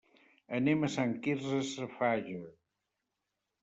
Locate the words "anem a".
0.59-0.89